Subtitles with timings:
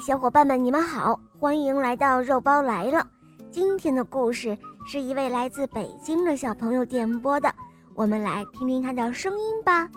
[0.00, 3.06] 小伙伴们，你们好，欢迎来到肉包来了。
[3.50, 7.52] 今天的故事是一位来自北京的小朋友点播的，
[7.94, 9.88] 我们来听听他的声音吧。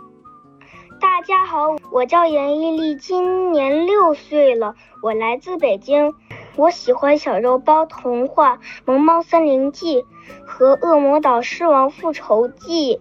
[1.00, 6.14] 大家好，我叫严艺丽，今年六岁了，我来自北京。
[6.56, 10.02] 我喜欢小肉包童话《萌猫森林记》
[10.46, 12.96] 和《恶魔岛狮王复仇记》。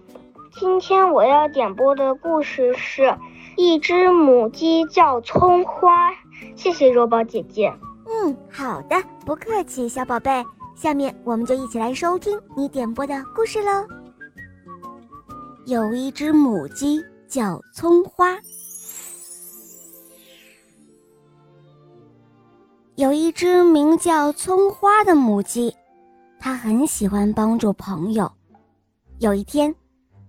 [0.59, 3.17] 今天我要点播的故事是。
[3.59, 6.11] 一只母鸡叫葱花，
[6.55, 7.73] 谢谢肉包姐姐。
[8.07, 10.45] 嗯，好的，不客气，小宝贝。
[10.75, 13.87] 下面我们就一起来收听你点播的故事喽。
[15.65, 18.37] 有一只母鸡叫葱花，
[22.95, 25.75] 有一只名叫葱花的母鸡，
[26.39, 28.31] 它很喜欢帮助朋友。
[29.19, 29.75] 有一天，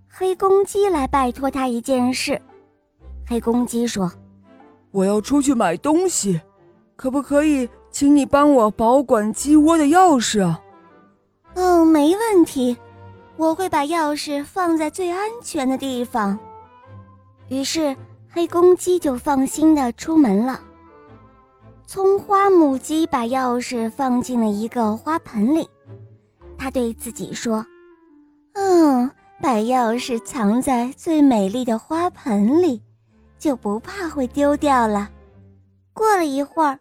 [0.08, 2.42] 黑公鸡来拜托它一件事。
[3.28, 4.10] 黑公鸡说
[4.92, 6.40] ：“我要出去买东西，
[6.96, 10.62] 可不可以请你帮我保管鸡窝的钥匙啊
[11.56, 12.78] ？”“哦，没问题，
[13.36, 16.38] 我会把钥匙放在最安全的地方。”
[17.50, 17.96] 于是
[18.30, 20.62] 黑公鸡就放心的出门了。
[21.86, 25.70] 葱花母鸡把钥匙放进了一个花盆里，
[26.58, 27.66] 它对自己说
[28.54, 29.10] ：“嗯，
[29.42, 32.82] 把钥匙藏在最美丽的花盆里。”
[33.38, 35.10] 就不怕会丢掉了。
[35.94, 36.80] 过了一会儿，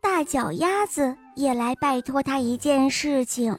[0.00, 3.58] 大脚丫子也来拜托他一件事情：“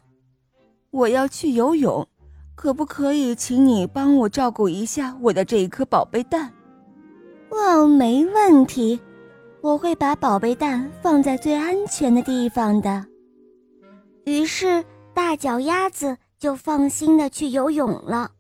[0.91, 2.07] 我要去游泳，
[2.55, 6.51] 可不可以请你帮我照顾一下我的这一颗宝贝蛋
[7.49, 8.99] ？”“哦，没问题，
[9.61, 13.05] 我会把宝贝蛋放在最安全的地方的。”
[14.25, 18.31] 于是，大脚丫子就放心的去游泳了。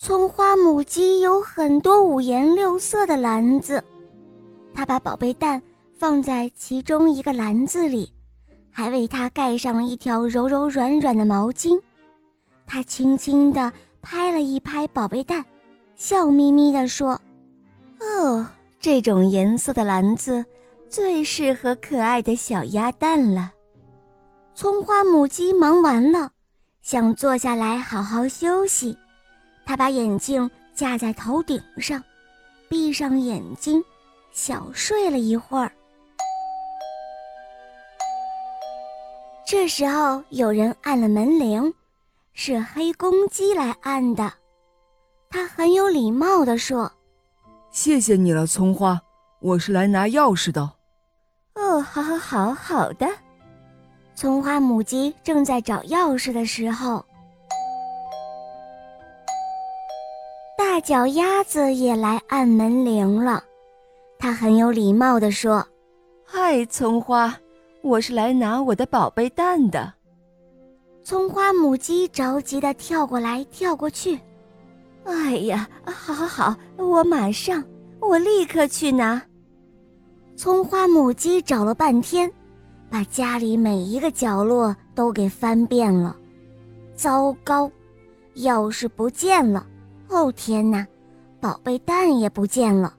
[0.00, 3.82] 葱花母鸡有很多五颜六色的篮子，
[4.72, 5.60] 它把宝贝蛋
[5.98, 8.12] 放在其中一个篮子里，
[8.70, 11.80] 还为它盖上了一条柔柔软软的毛巾。
[12.64, 15.44] 它轻轻地拍了一拍宝贝蛋，
[15.96, 17.20] 笑眯眯地说
[17.98, 18.46] ：“哦，
[18.78, 20.44] 这种颜色的篮子
[20.88, 23.50] 最适合可爱的小鸭蛋了。”
[24.54, 26.30] 葱花母鸡忙完了，
[26.82, 28.96] 想坐下来好好休息。
[29.68, 32.02] 他把眼镜架在头顶上，
[32.70, 33.84] 闭上眼睛，
[34.32, 35.70] 小睡了一会儿。
[39.46, 41.74] 这时候有人按了门铃，
[42.32, 44.32] 是黑公鸡来按的。
[45.28, 46.90] 他很有礼貌地说
[47.70, 48.98] ：“谢谢你了，葱花，
[49.38, 50.62] 我是来拿钥匙的。”
[51.56, 53.06] 哦，好，好，好，好的。
[54.14, 57.04] 葱花母鸡正在找钥匙的时候。
[60.78, 63.42] 大脚丫子也来按门铃了，
[64.16, 65.66] 他很有礼貌地说
[66.24, 67.36] ：“嗨，葱花，
[67.82, 69.92] 我是来拿我的宝贝蛋的。”
[71.02, 74.20] 葱花母鸡着急地跳过来跳过去。
[75.02, 77.64] “哎呀，好，好，好，我马上，
[77.98, 79.20] 我立刻去拿。”
[80.38, 82.32] 葱花母鸡找了半天，
[82.88, 86.16] 把家里每一个角落都给翻遍了。
[86.94, 87.68] 糟糕，
[88.36, 89.66] 钥匙不见了！
[90.08, 90.86] 哦天哪，
[91.40, 92.94] 宝贝蛋也不见了！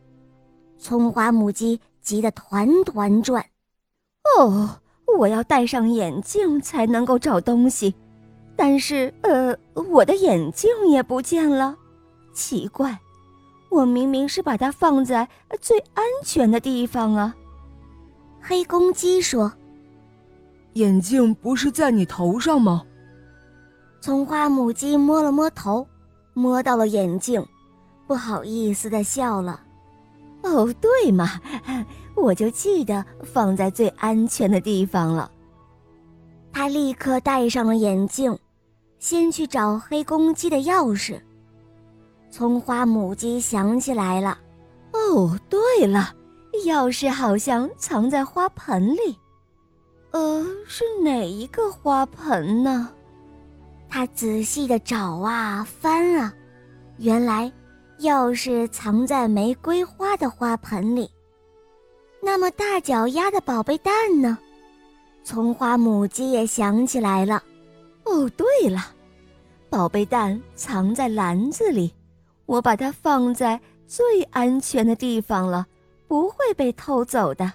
[0.78, 3.44] 葱花母鸡急得团团转。
[4.38, 4.70] 哦，
[5.18, 7.94] 我要戴上眼镜才能够找东西，
[8.56, 11.76] 但是呃，我的眼镜也不见了。
[12.34, 12.98] 奇怪，
[13.70, 15.28] 我明明是把它放在
[15.60, 17.36] 最安全的地方啊！
[18.40, 19.52] 黑公鸡说
[20.74, 22.86] ：“眼镜不是在你头上吗？”
[24.00, 25.86] 葱花母鸡摸了摸头。
[26.40, 27.46] 摸到了眼镜，
[28.08, 29.62] 不好意思的笑了。
[30.42, 31.42] 哦，对嘛，
[32.16, 35.30] 我就记得放在最安全的地方了。
[36.54, 38.40] 他立刻戴上了眼镜，
[39.00, 41.20] 先去找黑公鸡的钥匙。
[42.32, 44.38] 葱花母鸡想起来了，
[44.94, 46.16] 哦，对了，
[46.66, 49.18] 钥匙好像藏在花盆里。
[50.12, 52.90] 呃，是哪一个花盆呢？
[53.90, 56.34] 他仔细的找啊翻啊，
[56.98, 57.52] 原来
[58.00, 61.10] 钥匙藏在玫瑰花的花盆里。
[62.22, 64.38] 那么大脚丫的宝贝蛋呢？
[65.24, 67.44] 葱花母鸡也想起来了。
[68.04, 68.80] 哦，对了，
[69.70, 71.94] 宝贝蛋藏在篮子里，
[72.46, 75.66] 我把它放在最安全的地方了，
[76.08, 77.52] 不会被偷走的。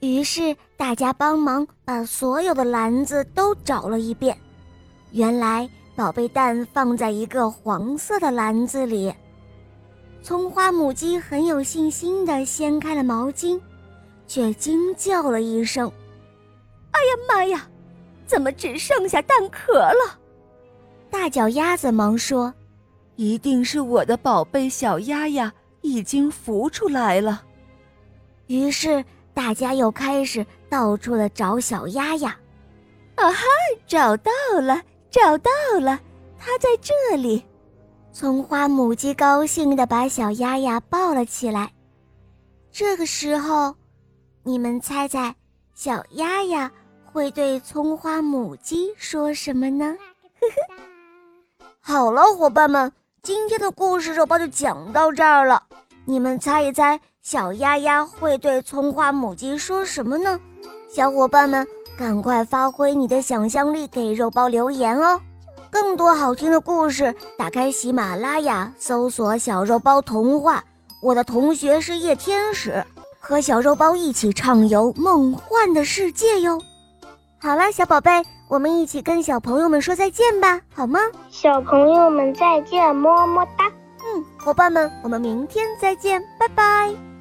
[0.00, 4.36] 于是大家帮忙把所有的篮子都找了一遍。
[5.12, 9.14] 原来宝贝蛋放在一个黄色的篮子里。
[10.22, 13.60] 葱花母鸡很有信心地掀开了毛巾，
[14.26, 15.90] 却惊叫了一声
[16.90, 17.68] ：“哎呀妈呀，
[18.26, 20.18] 怎么只剩下蛋壳了？”
[21.08, 22.52] 大脚丫子忙说
[23.14, 27.44] ：“一定是我的宝贝小鸭鸭已经孵出来了。”
[28.48, 32.30] 于是大家又开始到处的找小鸭鸭。
[33.14, 33.44] 啊哈，
[33.86, 34.30] 找到
[34.60, 34.82] 了，
[35.16, 35.98] 找到了，
[36.38, 37.42] 它在这里。
[38.12, 41.72] 葱花母鸡高兴地把小鸭鸭抱了起来。
[42.70, 43.74] 这个时候，
[44.42, 45.34] 你们猜猜，
[45.74, 46.70] 小鸭鸭
[47.02, 49.96] 会对葱花母鸡说什么呢？
[50.38, 51.66] 呵呵。
[51.80, 52.92] 好了，伙伴们，
[53.22, 55.62] 今天的故事肉包就讲到这儿了。
[56.04, 60.38] 你们猜一猜，小鸭鸭会对葱花母鸡说什么呢？
[60.90, 61.66] 小伙伴们，
[61.96, 65.20] 赶快发挥你的想象力，给肉包留言哦。
[65.70, 70.62] 更多好听的故事，打开喜马拉雅，搜索“小肉包童话”。
[71.02, 72.84] 我的同学是夜天使，
[73.20, 76.60] 和小肉包一起畅游梦幻的世界哟。
[77.38, 78.10] 好了，小宝贝，
[78.48, 81.00] 我们一起跟小朋友们说再见吧，好吗？
[81.30, 83.66] 小朋友们再见，么么哒。
[84.00, 87.15] 嗯，伙伴们，我们明天再见，拜拜。